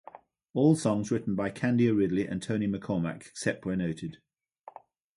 [0.55, 4.17] All songs written by Candia Ridley and Tony McKormack, except where noted.